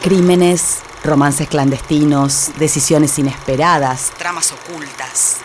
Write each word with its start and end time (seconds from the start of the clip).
Crímenes, 0.00 0.82
romances 1.04 1.48
clandestinos, 1.48 2.50
decisiones 2.58 3.18
inesperadas, 3.18 4.12
tramas 4.18 4.52
ocultas. 4.52 5.38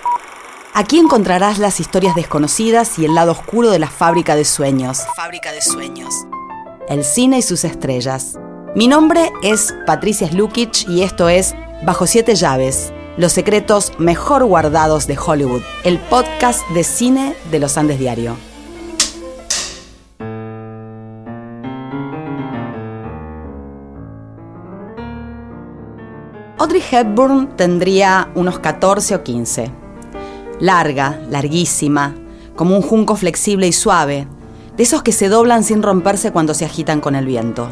Aquí 0.73 0.99
encontrarás 0.99 1.57
las 1.57 1.79
historias 1.79 2.15
desconocidas 2.15 2.99
y 2.99 3.05
el 3.05 3.15
lado 3.15 3.31
oscuro 3.31 3.71
de 3.71 3.79
la 3.79 3.89
fábrica 3.89 4.35
de 4.35 4.45
sueños. 4.45 5.01
Fábrica 5.15 5.51
de 5.51 5.61
sueños. 5.61 6.13
El 6.87 7.03
cine 7.03 7.39
y 7.39 7.41
sus 7.41 7.63
estrellas. 7.63 8.37
Mi 8.75 8.87
nombre 8.87 9.31
es 9.41 9.73
Patricia 9.85 10.27
Slukic 10.27 10.87
y 10.87 11.01
esto 11.01 11.29
es 11.29 11.55
Bajo 11.83 12.07
siete 12.07 12.35
llaves, 12.35 12.91
los 13.17 13.33
secretos 13.33 13.93
mejor 13.99 14.43
guardados 14.45 15.05
de 15.05 15.17
Hollywood, 15.17 15.61
el 15.83 15.99
podcast 15.99 16.67
de 16.69 16.83
cine 16.83 17.35
de 17.51 17.59
los 17.59 17.77
Andes 17.77 17.99
Diario. 17.99 18.35
Audrey 26.59 26.81
Hepburn 26.91 27.55
tendría 27.55 28.31
unos 28.33 28.57
14 28.57 29.13
o 29.13 29.23
15. 29.23 29.71
Larga, 30.59 31.21
larguísima, 31.29 32.15
como 32.55 32.75
un 32.75 32.81
junco 32.81 33.15
flexible 33.15 33.67
y 33.67 33.71
suave, 33.71 34.27
de 34.75 34.81
esos 34.81 35.03
que 35.03 35.11
se 35.11 35.29
doblan 35.29 35.63
sin 35.63 35.83
romperse 35.83 36.31
cuando 36.31 36.55
se 36.55 36.65
agitan 36.65 36.99
con 36.99 37.13
el 37.13 37.27
viento. 37.27 37.69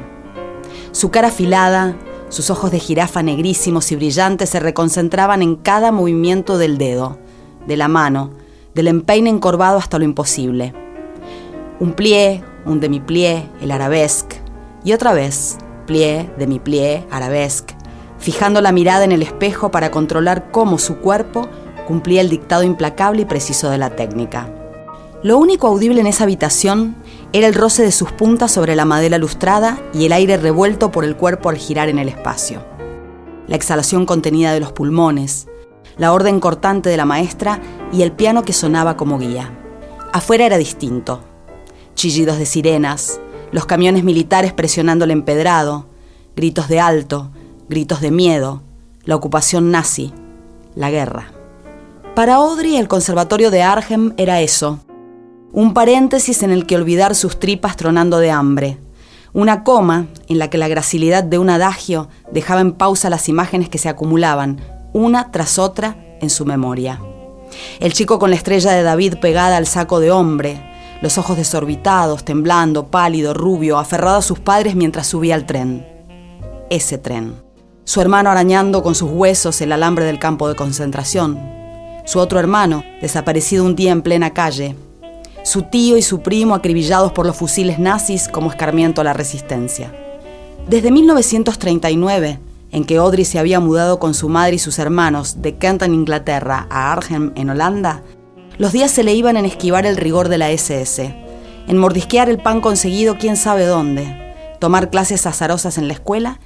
Su 0.91 1.09
cara 1.09 1.29
afilada, 1.29 1.95
sus 2.29 2.51
ojos 2.51 2.69
de 2.69 2.77
jirafa 2.77 3.23
negrísimos 3.23 3.91
y 3.91 3.95
brillantes 3.95 4.51
se 4.51 4.59
reconcentraban 4.59 5.41
en 5.41 5.55
cada 5.55 5.91
movimiento 5.91 6.59
del 6.59 6.77
dedo, 6.77 7.17
de 7.65 7.77
la 7.77 7.87
mano, 7.87 8.29
del 8.75 8.87
empeine 8.87 9.31
encorvado 9.31 9.79
hasta 9.79 9.97
lo 9.97 10.05
imposible. 10.05 10.75
Un 11.79 11.93
plié, 11.93 12.43
un 12.67 12.79
demi-plié, 12.79 13.49
el 13.61 13.71
arabesque, 13.71 14.41
y 14.83 14.93
otra 14.93 15.11
vez, 15.11 15.57
plié, 15.87 16.29
demi-plié, 16.37 17.07
arabesque, 17.09 17.74
fijando 18.25 18.59
la 18.59 18.71
mirada 18.71 19.03
en 19.05 19.11
el 19.11 19.21
espejo 19.21 19.69
para 19.69 19.91
controlar 19.91 20.49
cómo 20.49 20.79
su 20.79 20.97
cuerpo 20.97 21.47
cumplía 21.85 22.21
el 22.21 22.29
dictado 22.31 22.63
implacable 22.63 23.21
y 23.21 23.25
preciso 23.25 23.69
de 23.69 23.77
la 23.77 23.91
técnica. 23.91 24.49
Lo 25.21 25.37
único 25.37 25.67
audible 25.67 26.01
en 26.01 26.07
esa 26.07 26.23
habitación 26.23 26.95
era 27.33 27.45
el 27.45 27.53
roce 27.53 27.83
de 27.83 27.91
sus 27.91 28.11
puntas 28.11 28.51
sobre 28.51 28.75
la 28.75 28.83
madera 28.83 29.19
lustrada 29.19 29.79
y 29.93 30.07
el 30.07 30.11
aire 30.11 30.37
revuelto 30.37 30.89
por 30.89 31.05
el 31.05 31.15
cuerpo 31.15 31.49
al 31.49 31.57
girar 31.57 31.87
en 31.87 31.99
el 31.99 32.09
espacio. 32.09 32.65
La 33.45 33.57
exhalación 33.57 34.07
contenida 34.07 34.53
de 34.53 34.59
los 34.59 34.71
pulmones, 34.71 35.47
la 35.95 36.11
orden 36.11 36.39
cortante 36.39 36.89
de 36.89 36.97
la 36.97 37.05
maestra 37.05 37.61
y 37.93 38.01
el 38.01 38.11
piano 38.11 38.41
que 38.41 38.53
sonaba 38.53 38.97
como 38.97 39.19
guía. 39.19 39.55
Afuera 40.13 40.47
era 40.47 40.57
distinto. 40.57 41.21
Chillidos 41.93 42.39
de 42.39 42.47
sirenas, 42.47 43.21
los 43.51 43.67
camiones 43.67 44.03
militares 44.03 44.51
presionando 44.51 45.05
el 45.05 45.11
empedrado, 45.11 45.85
gritos 46.35 46.67
de 46.69 46.79
alto, 46.79 47.29
gritos 47.67 48.01
de 48.01 48.11
miedo, 48.11 48.61
la 49.05 49.15
ocupación 49.15 49.71
nazi, 49.71 50.13
la 50.75 50.91
guerra. 50.91 51.31
Para 52.15 52.35
Audrey 52.35 52.75
el 52.75 52.87
conservatorio 52.87 53.51
de 53.51 53.63
Arnhem 53.63 54.13
era 54.17 54.41
eso, 54.41 54.79
un 55.51 55.73
paréntesis 55.73 56.43
en 56.43 56.51
el 56.51 56.65
que 56.65 56.75
olvidar 56.75 57.15
sus 57.15 57.39
tripas 57.39 57.75
tronando 57.75 58.19
de 58.19 58.31
hambre, 58.31 58.77
una 59.33 59.63
coma 59.63 60.07
en 60.27 60.39
la 60.39 60.49
que 60.49 60.57
la 60.57 60.67
gracilidad 60.67 61.23
de 61.23 61.39
un 61.39 61.49
adagio 61.49 62.07
dejaba 62.31 62.61
en 62.61 62.73
pausa 62.73 63.09
las 63.09 63.29
imágenes 63.29 63.69
que 63.69 63.77
se 63.77 63.89
acumulaban, 63.89 64.61
una 64.93 65.31
tras 65.31 65.59
otra, 65.59 65.97
en 66.21 66.29
su 66.29 66.45
memoria. 66.45 67.01
El 67.79 67.93
chico 67.93 68.17
con 68.19 68.29
la 68.29 68.35
estrella 68.37 68.71
de 68.71 68.83
David 68.83 69.15
pegada 69.21 69.57
al 69.57 69.67
saco 69.67 69.99
de 69.99 70.11
hombre, 70.11 70.61
los 71.01 71.17
ojos 71.17 71.37
desorbitados, 71.37 72.23
temblando, 72.23 72.87
pálido, 72.87 73.33
rubio, 73.33 73.77
aferrado 73.77 74.17
a 74.17 74.21
sus 74.21 74.39
padres 74.39 74.75
mientras 74.75 75.07
subía 75.07 75.35
al 75.35 75.45
tren. 75.45 75.85
Ese 76.69 76.97
tren 76.97 77.44
su 77.85 78.01
hermano 78.01 78.31
arañando 78.31 78.81
con 78.81 78.95
sus 78.95 79.11
huesos 79.11 79.61
el 79.61 79.71
alambre 79.71 80.05
del 80.05 80.17
campo 80.17 80.49
de 80.49 80.55
concentración, 80.55 81.39
su 82.05 82.19
otro 82.19 82.39
hermano 82.39 82.83
desaparecido 82.99 83.63
un 83.63 83.75
día 83.75 83.91
en 83.91 84.01
plena 84.01 84.33
calle, 84.33 84.75
su 85.43 85.61
tío 85.61 85.95
y 85.95 86.01
su 86.01 86.21
primo 86.21 86.55
acribillados 86.55 87.11
por 87.11 87.27
los 87.27 87.37
fusiles 87.37 87.77
nazis 87.77 88.27
como 88.27 88.49
escarmiento 88.49 89.01
a 89.01 89.03
la 89.03 89.13
resistencia. 89.13 89.93
Desde 90.67 90.89
1939, 90.89 92.39
en 92.71 92.85
que 92.85 92.97
Audrey 92.97 93.23
se 93.23 93.37
había 93.37 93.59
mudado 93.59 93.99
con 93.99 94.15
su 94.15 94.29
madre 94.29 94.55
y 94.55 94.59
sus 94.59 94.79
hermanos 94.79 95.43
de 95.43 95.55
Kent 95.55 95.83
en 95.83 95.93
Inglaterra 95.93 96.65
a 96.71 96.91
Arnhem 96.91 97.33
en 97.35 97.51
Holanda, 97.51 98.01
los 98.57 98.71
días 98.71 98.89
se 98.89 99.03
le 99.03 99.13
iban 99.13 99.37
en 99.37 99.45
esquivar 99.45 99.85
el 99.85 99.97
rigor 99.97 100.27
de 100.27 100.39
la 100.39 100.49
SS, 100.49 101.15
en 101.67 101.77
mordisquear 101.77 102.29
el 102.29 102.39
pan 102.39 102.61
conseguido 102.61 103.17
quién 103.19 103.37
sabe 103.37 103.67
dónde, 103.67 104.33
tomar 104.59 104.89
clases 104.89 105.27
azarosas 105.27 105.77
en 105.77 105.87
la 105.87 105.93
escuela 105.93 106.39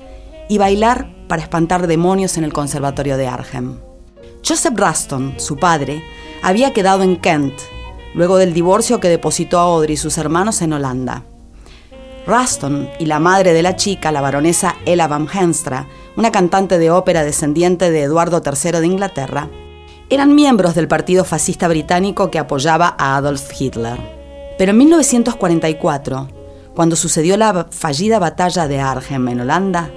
y 0.49 0.57
bailar 0.57 1.07
para 1.29 1.41
espantar 1.41 1.87
demonios 1.87 2.37
en 2.37 2.43
el 2.43 2.51
Conservatorio 2.51 3.15
de 3.15 3.27
Arnhem. 3.27 3.79
Joseph 4.45 4.73
Ruston, 4.75 5.35
su 5.37 5.57
padre, 5.57 6.03
había 6.41 6.73
quedado 6.73 7.03
en 7.03 7.15
Kent, 7.17 7.53
luego 8.13 8.37
del 8.37 8.53
divorcio 8.53 8.99
que 8.99 9.07
depositó 9.07 9.59
a 9.59 9.63
Audrey 9.63 9.93
y 9.93 9.97
sus 9.97 10.17
hermanos 10.17 10.61
en 10.61 10.73
Holanda. 10.73 11.23
Ruston 12.25 12.89
y 12.99 13.05
la 13.05 13.19
madre 13.19 13.53
de 13.53 13.63
la 13.63 13.75
chica, 13.75 14.11
la 14.11 14.21
baronesa 14.21 14.75
Ella 14.85 15.07
Van 15.07 15.27
Henstra, 15.31 15.87
una 16.15 16.31
cantante 16.31 16.77
de 16.77 16.91
ópera 16.91 17.23
descendiente 17.23 17.91
de 17.91 18.03
Eduardo 18.03 18.41
III 18.43 18.79
de 18.79 18.85
Inglaterra, 18.85 19.49
eran 20.09 20.33
miembros 20.33 20.73
del 20.73 20.87
partido 20.87 21.23
fascista 21.23 21.67
británico 21.67 22.31
que 22.31 22.39
apoyaba 22.39 22.95
a 22.97 23.15
Adolf 23.15 23.49
Hitler. 23.59 23.99
Pero 24.57 24.71
en 24.71 24.77
1944, 24.79 26.27
cuando 26.75 26.95
sucedió 26.95 27.37
la 27.37 27.67
fallida 27.69 28.17
batalla 28.17 28.67
de 28.67 28.79
Arnhem 28.79 29.27
en 29.27 29.41
Holanda, 29.41 29.91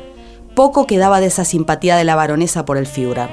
poco 0.55 0.87
quedaba 0.87 1.21
de 1.21 1.27
esa 1.27 1.45
simpatía 1.45 1.97
de 1.97 2.05
la 2.05 2.15
baronesa 2.15 2.65
por 2.65 2.77
el 2.77 2.87
Führer. 2.87 3.31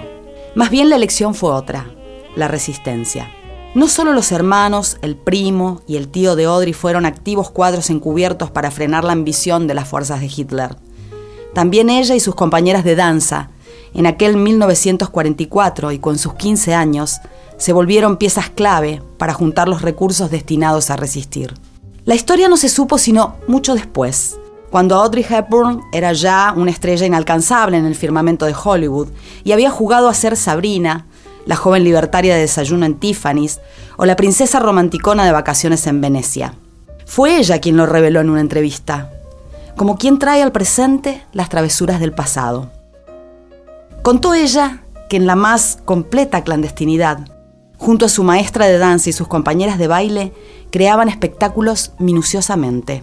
Más 0.55 0.69
bien 0.69 0.89
la 0.89 0.95
elección 0.95 1.35
fue 1.35 1.51
otra, 1.51 1.89
la 2.35 2.47
resistencia. 2.47 3.31
No 3.75 3.87
solo 3.87 4.13
los 4.13 4.31
hermanos, 4.31 4.97
el 5.03 5.15
primo 5.15 5.81
y 5.85 5.97
el 5.97 6.07
tío 6.07 6.35
de 6.35 6.45
Audrey 6.45 6.73
fueron 6.73 7.05
activos 7.05 7.51
cuadros 7.51 7.91
encubiertos 7.91 8.49
para 8.49 8.71
frenar 8.71 9.03
la 9.03 9.13
ambición 9.13 9.67
de 9.67 9.75
las 9.75 9.87
fuerzas 9.87 10.21
de 10.21 10.31
Hitler. 10.35 10.75
También 11.53 11.89
ella 11.89 12.15
y 12.15 12.19
sus 12.19 12.33
compañeras 12.33 12.83
de 12.83 12.95
danza, 12.95 13.51
en 13.93 14.07
aquel 14.07 14.37
1944 14.37 15.91
y 15.91 15.99
con 15.99 16.17
sus 16.17 16.33
15 16.33 16.73
años, 16.73 17.19
se 17.57 17.73
volvieron 17.73 18.17
piezas 18.17 18.49
clave 18.49 19.03
para 19.17 19.33
juntar 19.33 19.67
los 19.67 19.81
recursos 19.81 20.31
destinados 20.31 20.89
a 20.89 20.95
resistir. 20.95 21.53
La 22.05 22.15
historia 22.15 22.47
no 22.47 22.57
se 22.57 22.69
supo 22.69 22.97
sino 22.97 23.35
mucho 23.47 23.75
después, 23.75 24.38
cuando 24.69 24.95
Audrey 24.95 25.25
Hepburn 25.27 25.81
era 25.91 26.13
ya 26.13 26.53
una 26.55 26.71
estrella 26.71 27.05
inalcanzable 27.05 27.77
en 27.77 27.85
el 27.85 27.95
firmamento 27.95 28.45
de 28.45 28.53
Hollywood 28.53 29.09
y 29.43 29.51
había 29.51 29.71
jugado 29.71 30.07
a 30.07 30.13
ser 30.13 30.35
Sabrina, 30.35 31.07
la 31.45 31.55
joven 31.55 31.83
libertaria 31.83 32.35
de 32.35 32.41
desayuno 32.41 32.85
en 32.85 32.99
Tiffany's, 32.99 33.59
o 33.97 34.05
la 34.05 34.15
princesa 34.15 34.59
romanticona 34.59 35.25
de 35.25 35.31
vacaciones 35.31 35.87
en 35.87 36.01
Venecia. 36.01 36.53
Fue 37.05 37.37
ella 37.37 37.59
quien 37.59 37.77
lo 37.77 37.87
reveló 37.87 38.19
en 38.19 38.29
una 38.29 38.41
entrevista, 38.41 39.11
como 39.75 39.97
quien 39.97 40.19
trae 40.19 40.43
al 40.43 40.51
presente 40.51 41.23
las 41.33 41.49
travesuras 41.49 41.99
del 41.99 42.13
pasado. 42.13 42.69
Contó 44.03 44.35
ella 44.35 44.83
que 45.09 45.17
en 45.17 45.25
la 45.25 45.35
más 45.35 45.79
completa 45.83 46.43
clandestinidad, 46.43 47.27
junto 47.77 48.05
a 48.05 48.09
su 48.09 48.23
maestra 48.23 48.67
de 48.67 48.77
danza 48.77 49.09
y 49.09 49.13
sus 49.13 49.27
compañeras 49.27 49.79
de 49.79 49.87
baile, 49.87 50.33
creaban 50.69 51.09
espectáculos 51.09 51.93
minuciosamente 51.97 53.01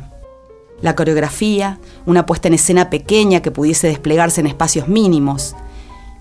la 0.83 0.95
coreografía, 0.95 1.79
una 2.05 2.27
puesta 2.27 2.49
en 2.49 2.55
escena 2.55 2.91
pequeña 2.91 3.41
que 3.43 3.51
pudiese 3.51 3.89
desplegarse 3.89 4.41
en 4.41 4.47
espacios 4.47 4.89
mínimos. 4.89 5.55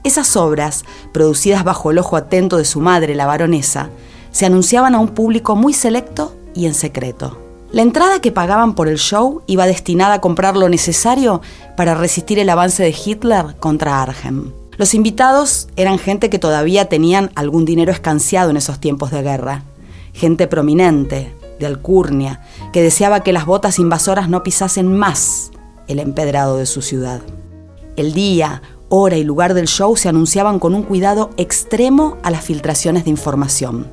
Esas 0.04 0.36
obras, 0.36 0.86
producidas 1.12 1.63
bajo 1.63 1.92
el 1.92 1.98
ojo 1.98 2.16
atento 2.16 2.57
de 2.57 2.66
su 2.66 2.80
madre, 2.80 3.16
la 3.16 3.25
baronesa, 3.25 3.90
se 4.31 4.46
anunciaban 4.46 4.96
a 4.96 5.00
un 5.00 5.10
público 5.10 5.56
muy 5.56 5.74
selecto 5.74 6.36
y 6.54 6.66
en 6.66 6.74
secreto. 6.74 7.40
La 7.72 7.81
entrada 7.81 8.22
que 8.22 8.31
pagaban 8.31 8.75
por 8.75 8.88
el 8.88 8.98
show 8.98 9.42
iba 9.48 9.66
destinada 9.66 10.16
a 10.16 10.22
comprar 10.22 10.56
lo 10.56 10.69
necesario 10.69 11.42
para 11.75 11.96
resistir 11.96 12.40
el 12.40 12.50
avance 12.50 12.84
de 12.84 12.96
Hitler 12.96 13.56
contra 13.60 14.02
Arnhem. 14.02 14.52
Los 14.78 14.94
invitados 14.94 15.68
eran 15.75 16.00
gente 16.00 16.30
que 16.30 16.40
todavía 16.40 16.90
tenían 16.90 17.31
algún 17.36 17.66
dinero 17.66 17.92
escanciado 17.92 18.50
en 18.50 18.57
esos 18.57 18.80
tiempos 18.80 19.12
de 19.12 19.24
guerra, 19.24 19.63
gente 20.13 20.48
prominente, 20.48 21.34
de 21.60 21.66
alcurnia, 21.66 22.42
que 22.74 22.81
deseaba 22.81 23.22
que 23.22 23.34
las 23.34 23.46
botas 23.46 23.80
invasoras 23.80 24.30
no 24.30 24.44
pisasen 24.44 24.96
más 24.96 25.52
el 25.88 26.00
empedrado 26.00 26.57
de 26.57 26.66
su 26.66 26.81
ciudad. 26.81 27.22
El 27.96 28.13
día, 28.13 28.62
hora 28.90 29.18
y 29.18 29.24
lugar 29.24 29.54
del 29.54 29.68
show 29.68 29.96
se 29.96 30.10
anunciaban 30.10 30.60
con 30.60 30.75
un 30.75 30.84
cuidado 30.84 31.30
extremo 31.38 32.18
a 32.24 32.31
las 32.31 32.44
filtraciones 32.44 33.06
de 33.06 33.10
información. 33.10 33.88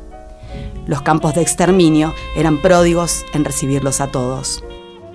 Los 0.86 1.02
campos 1.02 1.34
de 1.34 1.42
exterminio 1.42 2.12
eran 2.36 2.60
pródigos 2.60 3.24
en 3.34 3.44
recibirlos 3.44 4.00
a 4.00 4.08
todos. 4.08 4.64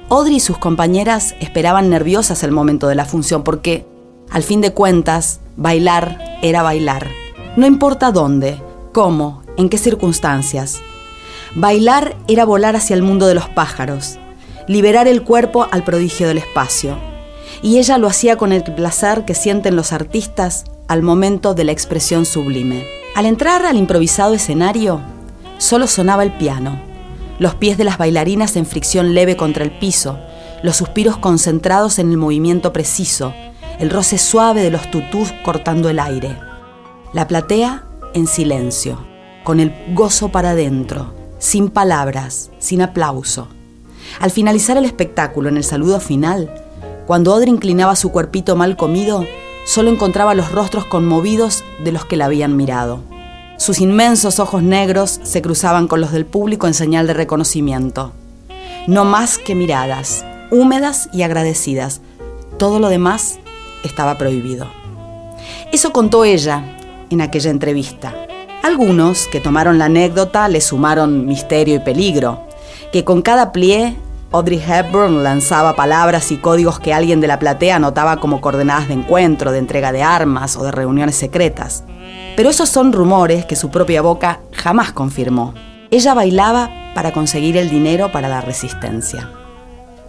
Audrey 0.09 0.37
y 0.37 0.39
sus 0.39 0.57
compañeras 0.57 1.35
esperaban 1.41 1.89
nerviosas 1.89 2.43
el 2.43 2.51
momento 2.51 2.87
de 2.87 2.95
la 2.95 3.05
función 3.05 3.43
porque, 3.43 3.85
al 4.29 4.43
fin 4.43 4.61
de 4.61 4.71
cuentas, 4.71 5.41
bailar 5.57 6.37
era 6.41 6.63
bailar. 6.63 7.07
No 7.57 7.65
importa 7.65 8.11
dónde, 8.11 8.61
cómo, 8.93 9.43
en 9.57 9.67
qué 9.67 9.77
circunstancias. 9.77 10.79
Bailar 11.59 12.15
era 12.27 12.45
volar 12.45 12.75
hacia 12.75 12.93
el 12.93 13.01
mundo 13.01 13.25
de 13.25 13.33
los 13.33 13.49
pájaros, 13.49 14.19
liberar 14.67 15.07
el 15.07 15.23
cuerpo 15.23 15.67
al 15.71 15.83
prodigio 15.83 16.27
del 16.27 16.37
espacio. 16.37 16.99
Y 17.63 17.79
ella 17.79 17.97
lo 17.97 18.05
hacía 18.05 18.35
con 18.35 18.51
el 18.51 18.61
placer 18.63 19.25
que 19.25 19.33
sienten 19.33 19.75
los 19.75 19.91
artistas 19.91 20.65
al 20.87 21.01
momento 21.01 21.55
de 21.55 21.63
la 21.63 21.71
expresión 21.71 22.27
sublime. 22.27 22.85
Al 23.15 23.25
entrar 23.25 23.65
al 23.65 23.75
improvisado 23.75 24.35
escenario, 24.35 25.01
solo 25.57 25.87
sonaba 25.87 26.21
el 26.21 26.31
piano, 26.33 26.79
los 27.39 27.55
pies 27.55 27.79
de 27.79 27.85
las 27.85 27.97
bailarinas 27.97 28.55
en 28.55 28.67
fricción 28.67 29.15
leve 29.15 29.35
contra 29.35 29.63
el 29.63 29.71
piso, 29.71 30.19
los 30.61 30.75
suspiros 30.75 31.17
concentrados 31.17 31.97
en 31.97 32.11
el 32.11 32.17
movimiento 32.17 32.71
preciso, 32.71 33.33
el 33.79 33.89
roce 33.89 34.19
suave 34.19 34.61
de 34.61 34.69
los 34.69 34.91
tutús 34.91 35.33
cortando 35.43 35.89
el 35.89 35.97
aire. 35.97 36.37
La 37.13 37.27
platea 37.27 37.83
en 38.13 38.27
silencio, 38.27 38.99
con 39.43 39.59
el 39.59 39.73
gozo 39.95 40.29
para 40.29 40.51
adentro, 40.51 41.17
sin 41.39 41.69
palabras, 41.69 42.51
sin 42.59 42.81
aplauso. 42.81 43.47
Al 44.19 44.31
finalizar 44.31 44.77
el 44.77 44.85
espectáculo, 44.85 45.49
en 45.49 45.57
el 45.57 45.63
saludo 45.63 45.99
final, 45.99 46.51
cuando 47.05 47.33
Audrey 47.33 47.51
inclinaba 47.51 47.95
su 47.95 48.11
cuerpito 48.11 48.55
mal 48.55 48.77
comido, 48.77 49.25
solo 49.65 49.91
encontraba 49.91 50.33
los 50.33 50.51
rostros 50.51 50.85
conmovidos 50.85 51.63
de 51.83 51.91
los 51.91 52.05
que 52.05 52.17
la 52.17 52.25
habían 52.25 52.55
mirado. 52.55 53.01
Sus 53.57 53.79
inmensos 53.79 54.39
ojos 54.39 54.61
negros 54.61 55.19
se 55.23 55.41
cruzaban 55.41 55.87
con 55.87 55.99
los 55.99 56.11
del 56.11 56.25
público 56.25 56.67
en 56.67 56.73
señal 56.73 57.07
de 57.07 57.13
reconocimiento. 57.13 58.13
No 58.87 59.03
más 59.03 59.37
que 59.37 59.55
miradas, 59.55 60.23
húmedas 60.51 61.09
y 61.11 61.23
agradecidas. 61.23 62.01
Todo 62.57 62.79
lo 62.79 62.89
demás 62.89 63.39
estaba 63.83 64.17
prohibido. 64.17 64.67
Eso 65.71 65.91
contó 65.91 66.23
ella 66.23 66.77
en 67.09 67.21
aquella 67.21 67.51
entrevista. 67.51 68.13
Algunos 68.63 69.27
que 69.27 69.39
tomaron 69.39 69.77
la 69.77 69.85
anécdota 69.85 70.47
le 70.49 70.61
sumaron 70.61 71.25
misterio 71.25 71.75
y 71.75 71.79
peligro, 71.79 72.41
que 72.91 73.03
con 73.03 73.21
cada 73.21 73.51
plié 73.51 73.95
Audrey 74.31 74.61
Hepburn 74.61 75.23
lanzaba 75.23 75.75
palabras 75.75 76.31
y 76.33 76.37
códigos 76.37 76.79
que 76.79 76.93
alguien 76.93 77.21
de 77.21 77.27
la 77.27 77.39
platea 77.39 77.77
anotaba 77.77 78.19
como 78.19 78.41
coordenadas 78.41 78.89
de 78.89 78.95
encuentro, 78.95 79.53
de 79.53 79.59
entrega 79.59 79.93
de 79.93 80.03
armas 80.03 80.57
o 80.57 80.63
de 80.63 80.71
reuniones 80.71 81.15
secretas. 81.15 81.85
Pero 82.35 82.49
esos 82.49 82.67
son 82.67 82.91
rumores 82.91 83.45
que 83.45 83.55
su 83.55 83.69
propia 83.69 84.01
boca 84.01 84.41
jamás 84.51 84.91
confirmó. 84.91 85.53
Ella 85.91 86.13
bailaba 86.13 86.69
para 86.93 87.13
conseguir 87.13 87.55
el 87.55 87.69
dinero 87.69 88.11
para 88.11 88.27
la 88.27 88.41
resistencia. 88.41 89.31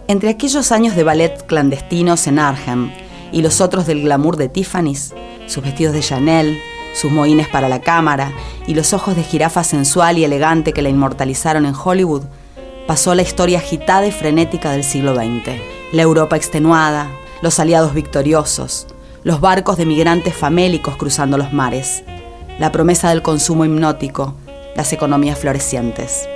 Entre 0.07 0.29
aquellos 0.29 0.71
años 0.73 0.95
de 0.95 1.03
ballet 1.03 1.45
clandestinos 1.45 2.27
en 2.27 2.39
Arnhem 2.39 2.91
y 3.31 3.41
los 3.41 3.61
otros 3.61 3.85
del 3.85 4.01
glamour 4.01 4.35
de 4.35 4.49
Tiffany's, 4.49 5.13
sus 5.47 5.63
vestidos 5.63 5.93
de 5.93 6.01
Chanel, 6.01 6.59
sus 6.93 7.11
moines 7.11 7.47
para 7.47 7.69
la 7.69 7.81
cámara 7.81 8.31
y 8.67 8.73
los 8.73 8.93
ojos 8.93 9.15
de 9.15 9.23
jirafa 9.23 9.63
sensual 9.63 10.17
y 10.17 10.23
elegante 10.23 10.73
que 10.73 10.81
la 10.81 10.89
inmortalizaron 10.89 11.65
en 11.65 11.75
Hollywood, 11.75 12.23
pasó 12.87 13.13
la 13.15 13.21
historia 13.21 13.59
agitada 13.59 14.07
y 14.07 14.11
frenética 14.11 14.71
del 14.71 14.83
siglo 14.83 15.15
XX. 15.15 15.59
La 15.91 16.01
Europa 16.01 16.35
extenuada, 16.35 17.09
los 17.41 17.59
aliados 17.59 17.93
victoriosos, 17.93 18.87
los 19.23 19.41
barcos 19.41 19.77
de 19.77 19.85
migrantes 19.85 20.35
famélicos 20.35 20.95
cruzando 20.97 21.37
los 21.37 21.53
mares, 21.53 22.03
la 22.59 22.71
promesa 22.71 23.09
del 23.09 23.21
consumo 23.21 23.65
hipnótico, 23.65 24.35
las 24.75 24.91
economías 24.93 25.37
florecientes. 25.39 26.27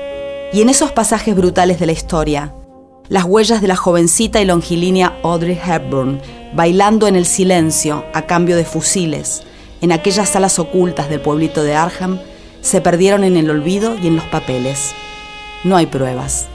Y 0.53 0.61
en 0.61 0.69
esos 0.69 0.91
pasajes 0.91 1.35
brutales 1.35 1.79
de 1.79 1.88
la 1.88 1.91
historia, 1.91 2.53
las 3.09 3.23
huellas 3.23 3.61
de 3.61 3.67
la 3.67 3.75
jovencita 3.75 4.41
y 4.41 4.45
longilínea 4.45 5.17
Audrey 5.23 5.59
Hepburn 5.63 6.21
bailando 6.55 7.07
en 7.07 7.15
el 7.15 7.25
silencio 7.25 8.05
a 8.13 8.23
cambio 8.23 8.55
de 8.55 8.65
fusiles, 8.65 9.44
en 9.83 9.91
aquellas 9.91 10.30
salas 10.30 10.59
ocultas 10.59 11.09
del 11.09 11.19
pueblito 11.19 11.62
de 11.62 11.75
Arham, 11.75 12.18
se 12.62 12.80
perdieron 12.80 13.25
en 13.25 13.35
el 13.35 13.50
olvido 13.50 13.97
y 14.01 14.07
en 14.07 14.15
los 14.15 14.24
papeles. 14.24 14.95
No 15.65 15.75
hay 15.75 15.88
pruebas. 15.88 16.47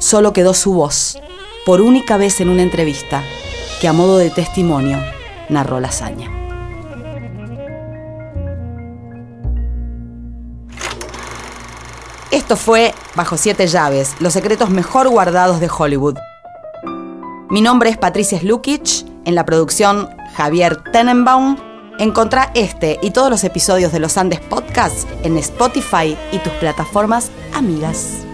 Solo 0.00 0.32
quedó 0.32 0.52
su 0.52 0.74
voz, 0.74 1.16
por 1.64 1.80
única 1.80 2.16
vez 2.16 2.40
en 2.40 2.48
una 2.48 2.62
entrevista, 2.62 3.22
que 3.80 3.86
a 3.86 3.92
modo 3.92 4.18
de 4.18 4.30
testimonio 4.30 4.98
narró 5.48 5.78
la 5.78 5.88
hazaña. 5.88 6.28
Esto 12.32 12.56
fue 12.56 12.94
Bajo 13.14 13.36
Siete 13.36 13.68
Llaves, 13.68 14.16
los 14.18 14.32
secretos 14.32 14.70
mejor 14.70 15.08
guardados 15.08 15.60
de 15.60 15.70
Hollywood. 15.70 16.18
Mi 17.48 17.60
nombre 17.60 17.90
es 17.90 17.96
Patricia 17.96 18.40
Slukic, 18.40 19.06
en 19.24 19.36
la 19.36 19.46
producción 19.46 20.08
Javier 20.34 20.82
Tenenbaum. 20.90 21.71
Encontrá 22.02 22.50
este 22.56 22.98
y 23.00 23.12
todos 23.12 23.30
los 23.30 23.44
episodios 23.44 23.92
de 23.92 24.00
los 24.00 24.18
Andes 24.18 24.40
Podcasts 24.40 25.06
en 25.22 25.38
Spotify 25.38 26.18
y 26.32 26.38
tus 26.40 26.52
plataformas 26.54 27.30
amigas. 27.54 28.26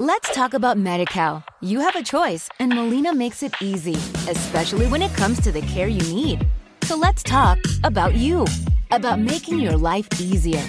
Let's 0.00 0.32
talk 0.32 0.54
about 0.54 0.78
MediCal. 0.78 1.44
You 1.60 1.80
have 1.80 1.96
a 1.96 2.02
choice, 2.02 2.48
and 2.58 2.74
Molina 2.74 3.14
makes 3.14 3.42
it 3.42 3.52
easy, 3.60 3.98
especially 4.26 4.86
when 4.86 5.02
it 5.02 5.14
comes 5.18 5.38
to 5.42 5.52
the 5.52 5.60
care 5.60 5.88
you 5.88 6.00
need. 6.14 6.46
So 6.84 6.96
let's 6.96 7.22
talk 7.22 7.58
about 7.82 8.14
you, 8.14 8.46
about 8.90 9.20
making 9.20 9.60
your 9.60 9.76
life 9.76 10.08
easier, 10.18 10.62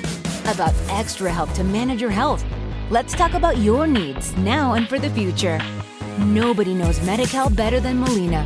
about 0.43 0.73
extra 0.89 1.31
help 1.31 1.53
to 1.53 1.63
manage 1.63 2.01
your 2.01 2.11
health. 2.11 2.43
Let's 2.89 3.13
talk 3.13 3.33
about 3.33 3.59
your 3.59 3.87
needs 3.87 4.35
now 4.35 4.73
and 4.73 4.89
for 4.89 4.99
the 4.99 5.09
future. 5.11 5.61
Nobody 6.19 6.73
knows 6.73 7.01
Medi-Cal 7.05 7.51
better 7.51 7.79
than 7.79 7.97
Molina. 8.01 8.45